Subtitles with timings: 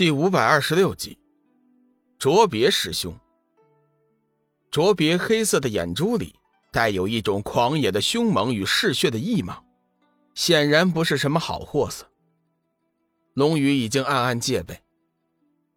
[0.00, 1.18] 第五百二十六集，
[2.18, 3.14] 卓别师兄。
[4.70, 6.34] 卓别黑色的眼珠里
[6.72, 9.62] 带有一种狂野的凶猛与嗜血的异芒，
[10.32, 12.10] 显然不是什么好货色。
[13.34, 14.82] 龙宇已经暗暗戒备，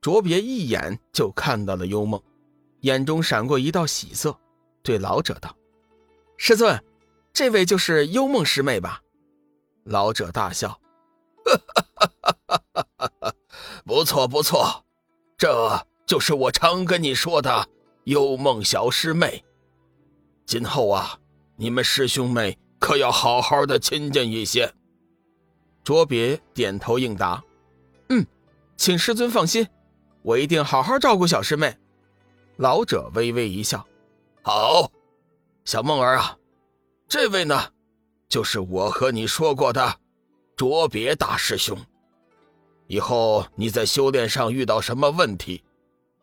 [0.00, 2.20] 卓别一眼就看到了幽梦，
[2.80, 4.36] 眼中闪过一道喜色，
[4.82, 5.56] 对老者道
[6.36, 6.82] ：“师尊，
[7.32, 9.00] 这位就是幽梦师妹吧？”
[9.86, 10.70] 老者大笑
[11.46, 11.84] ：“哈哈！”
[13.88, 14.84] 不错不错，
[15.38, 17.66] 这就是我常跟你说的
[18.04, 19.42] 幽梦小师妹。
[20.44, 21.18] 今后啊，
[21.56, 24.70] 你们师兄妹可要好好的亲近一些。
[25.82, 27.42] 卓别点头应答
[28.10, 28.26] ：“嗯，
[28.76, 29.66] 请师尊放心，
[30.20, 31.74] 我一定好好照顾小师妹。”
[32.58, 33.82] 老者微微一笑
[34.44, 34.92] ：“好，
[35.64, 36.36] 小梦儿啊，
[37.08, 37.72] 这位呢，
[38.28, 39.98] 就是我和你说过的
[40.54, 41.74] 卓别大师兄。”
[42.88, 45.62] 以后你在修炼上遇到什么问题，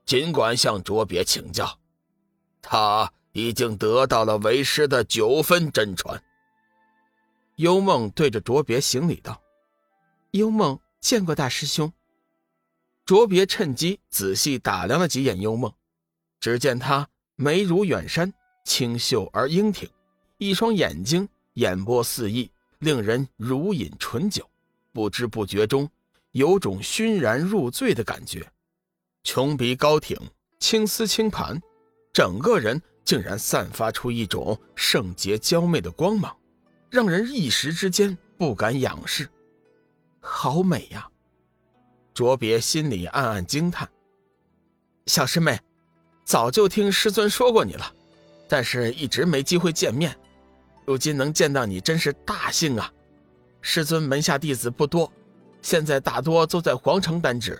[0.03, 1.79] 尽管向卓别请教，
[2.59, 6.21] 他已经得到了为师的九分真传。
[7.57, 9.39] 幽梦对着卓别行礼道
[10.31, 11.93] ：“幽梦见过大师兄。”
[13.05, 15.71] 卓别趁机仔细打量了几眼幽梦，
[16.39, 19.87] 只见他眉如远山，清秀而英挺，
[20.39, 24.49] 一双眼睛眼波四溢，令人如饮醇酒，
[24.91, 25.87] 不知不觉中。
[26.35, 28.45] 有种熏然入醉的感觉，
[29.23, 30.19] 琼鼻高挺，
[30.59, 31.57] 青丝轻盘，
[32.11, 36.35] 整个人竟然散发出一种圣洁娇媚的光芒，
[36.89, 39.29] 让人一时之间不敢仰视。
[40.19, 41.07] 好美呀！
[42.13, 43.89] 卓别心里暗暗惊叹。
[45.05, 45.57] 小师妹，
[46.25, 47.95] 早就听师尊说过你了，
[48.49, 50.13] 但是一直没机会见面，
[50.85, 52.91] 如今能见到你真是大幸啊！
[53.61, 55.09] 师尊门下弟子不多。
[55.65, 57.59] 现在大多都在皇城担职，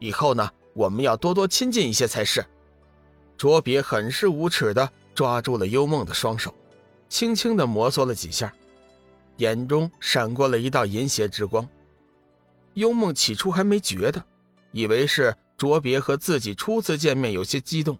[0.00, 2.44] 以后呢，我们要多多亲近一些才是。
[3.38, 6.52] 卓别很是无耻的抓住了幽梦的双手，
[7.08, 8.52] 轻轻的摩挲了几下，
[9.36, 11.68] 眼中闪过了一道淫邪之光。
[12.74, 14.20] 幽梦起初还没觉得，
[14.72, 17.96] 以为是卓别和自己初次见面有些激动，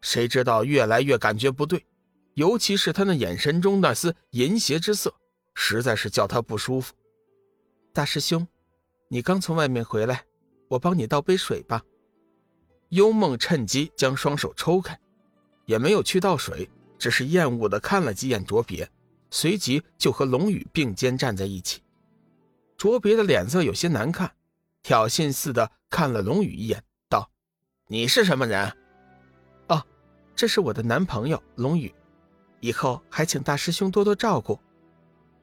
[0.00, 1.84] 谁知道越来越感觉不对，
[2.34, 5.12] 尤其是他那眼神中那丝淫邪之色，
[5.54, 6.94] 实在是叫他不舒服。
[7.92, 8.46] 大师兄。
[9.08, 10.24] 你刚从外面回来，
[10.68, 11.82] 我帮你倒杯水吧。
[12.88, 14.98] 幽梦趁机将双手抽开，
[15.64, 16.68] 也没有去倒水，
[16.98, 18.88] 只是厌恶的看了几眼卓别，
[19.30, 21.82] 随即就和龙宇并肩站在一起。
[22.76, 24.32] 卓别的脸色有些难看，
[24.82, 27.30] 挑衅似的看了龙宇一眼，道
[27.86, 28.72] ：“你是什么人
[29.68, 29.82] ？”“哦，
[30.34, 31.94] 这是我的男朋友龙宇，
[32.60, 34.58] 以后还请大师兄多多照顾。”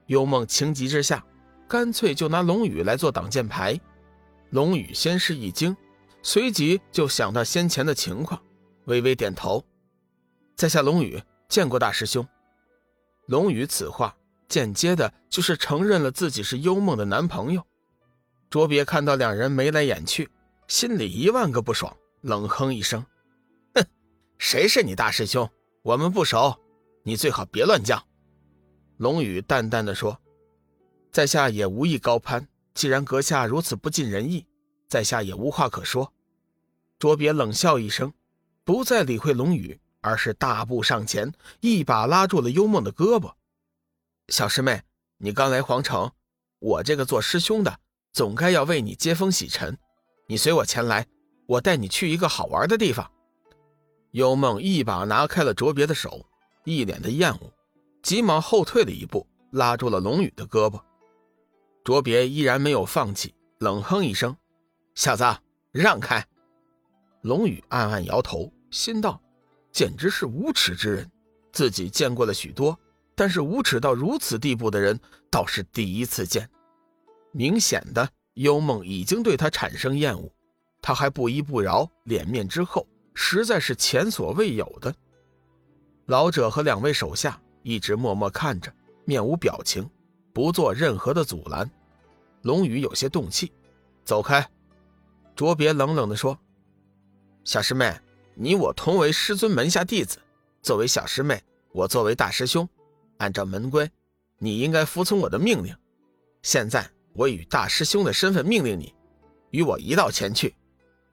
[0.07, 1.25] 幽梦情急之下。
[1.73, 3.79] 干脆就拿龙宇来做挡箭牌。
[4.51, 5.75] 龙宇先是一惊，
[6.22, 8.39] 随即就想到先前的情况，
[8.85, 9.66] 微微点头。
[10.56, 11.19] 在下龙宇
[11.50, 12.23] 见过大师兄。
[13.25, 14.16] 龙宇此话
[14.47, 17.66] 间接的就是承认了自己是幽梦的男朋友。
[18.51, 20.29] 卓别看到两人眉来眼去，
[20.67, 21.91] 心里一万个不爽，
[22.22, 23.03] 冷哼一声
[23.73, 23.83] ：“哼，
[24.38, 25.50] 谁是你大师兄？
[25.81, 26.56] 我们不熟，
[27.01, 28.00] 你最好别乱叫。”
[28.97, 30.16] 龙宇淡淡的说。
[31.13, 34.47] 在下也无意高攀，既然阁下如此不尽人意，
[34.90, 36.12] 在下也无话可说。
[36.97, 38.12] 卓别冷笑一声，
[38.63, 43.31] 不再理会龙宇，而是大步上前，一把拉住了幽梦的胳膊。
[44.29, 44.81] 小师妹，
[45.19, 46.09] 你刚来皇城，
[46.57, 47.78] 我这个做师兄的
[48.12, 49.78] 总该要为你接风洗尘。
[50.25, 51.06] 你随我前来，
[51.45, 53.12] 我带你去一个好玩的地方。
[54.13, 56.25] 幽梦一把拿开了卓别的手，
[56.63, 57.53] 一脸的厌恶，
[58.01, 60.81] 急忙后退了一步，拉住了龙宇的胳膊。
[61.83, 64.35] 卓别依然没有放弃，冷哼一声
[64.95, 65.25] ：“小子，
[65.71, 66.25] 让开！”
[67.21, 69.21] 龙宇暗暗摇头，心道
[69.73, 71.11] ：“简直是无耻之人！
[71.51, 72.79] 自己见过了许多，
[73.16, 74.97] 但是无耻到如此地步的人
[75.29, 76.49] 倒是第一次见。
[77.33, 80.31] 明显的，幽梦已经对他产生厌恶，
[80.81, 84.95] 他还不依不饶，脸面之后，实在是前所未有的。”
[86.07, 89.89] 老者和两位手下一直默默看着，面无表情。
[90.33, 91.69] 不做任何的阻拦，
[92.41, 93.51] 龙宇有些动气，
[94.03, 94.45] 走开。
[95.35, 96.38] 卓别冷冷地说
[97.45, 97.95] ：“小师妹，
[98.35, 100.18] 你我同为师尊门下弟子，
[100.62, 101.41] 作为小师妹，
[101.71, 102.68] 我作为大师兄，
[103.18, 103.89] 按照门规，
[104.39, 105.75] 你应该服从我的命令。
[106.41, 108.94] 现在我以大师兄的身份命令你，
[109.51, 110.56] 与我一道前去。”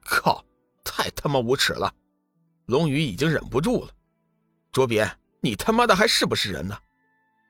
[0.03, 0.43] 靠！
[0.83, 1.93] 太他妈无耻了！
[2.65, 3.91] 龙宇已经忍不住了。
[4.71, 5.09] 卓别，
[5.41, 6.75] 你他妈的还是不是人呢？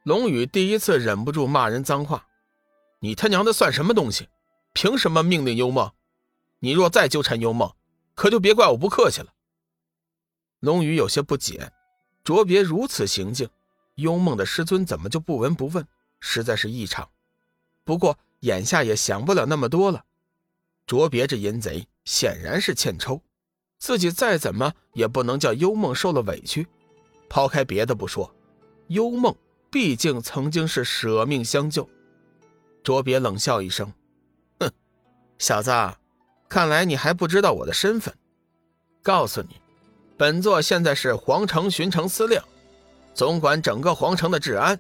[0.04, 2.26] 龙宇第一次忍不住骂人脏话
[3.02, 4.28] ：“你他娘的算什么东西？
[4.74, 5.92] 凭什么命令幽梦？”
[6.58, 7.72] 你若再纠缠幽梦，
[8.16, 9.32] 可就别怪我不客气了。
[10.60, 11.72] 龙宇有些不解，
[12.24, 13.50] 卓别如此行径，
[13.96, 15.88] 幽梦的师尊怎么就不闻不问？
[16.20, 17.10] 实在是异常。
[17.84, 20.06] 不过眼下也想不了那么多了。
[20.88, 23.22] 卓别这淫贼显然是欠抽，
[23.78, 26.68] 自己再怎么也不能叫幽梦受了委屈。
[27.30, 28.32] 抛开别的不说，
[28.88, 29.36] 幽梦
[29.72, 31.90] 毕竟曾经是舍命相救。
[32.84, 33.92] 卓别冷笑一声
[34.60, 34.70] ：“哼，
[35.40, 35.72] 小子，
[36.50, 38.14] 看来你还不知道我的身份。
[39.02, 39.56] 告诉你。”
[40.18, 42.40] 本座现在是皇城巡城司令，
[43.12, 44.80] 总管整个皇城的治安。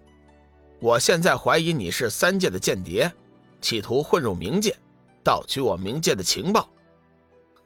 [0.79, 3.11] 我现在怀疑你是三界的间谍，
[3.59, 4.77] 企图混入冥界，
[5.23, 6.69] 盗取我冥界的情报。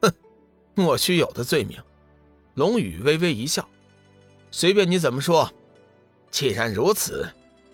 [0.02, 0.14] 哼，
[0.74, 1.78] 莫须有的罪名。
[2.54, 3.68] 龙宇微微一笑，
[4.52, 5.52] 随便你怎么说。
[6.36, 7.26] 既然如此，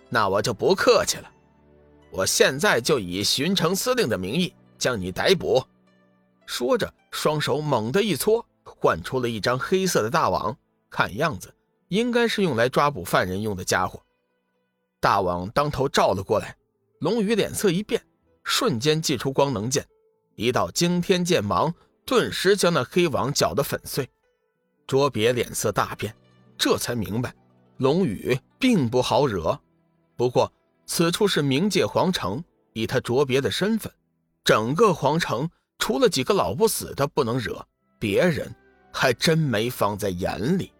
[0.07, 1.27] 那我就不客气了。
[2.11, 5.65] 我现在就以巡城司令的名义将你逮捕。
[6.45, 8.45] 说着，双手猛地一搓。
[8.63, 10.55] 换出了一张黑色的大网，
[10.91, 11.51] 看样子
[11.87, 13.99] 应该是用来抓捕犯人用的家伙。
[14.99, 16.55] 大网当头照了过来，
[16.99, 17.99] 龙宇脸色一变，
[18.43, 19.83] 瞬间祭出光能剑，
[20.35, 21.73] 一道惊天剑芒
[22.05, 24.07] 顿时将那黑网搅得粉碎。
[24.85, 26.15] 卓别脸色大变，
[26.59, 27.33] 这才明白
[27.81, 29.59] 龙宇并不好惹。
[30.15, 30.53] 不过
[30.85, 32.43] 此处是冥界皇城，
[32.73, 33.91] 以他卓别的身份，
[34.43, 35.49] 整个皇城
[35.79, 37.65] 除了几个老不死的不能惹，
[37.99, 38.55] 别人。
[38.93, 40.73] 还真没放在眼里。